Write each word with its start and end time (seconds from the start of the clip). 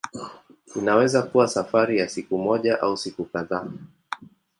Inaweza 0.75 1.21
kuwa 1.23 1.47
safari 1.47 1.97
ya 1.99 2.09
siku 2.09 2.37
moja 2.37 2.81
au 2.81 2.97
siku 2.97 3.25
kadhaa. 3.25 3.67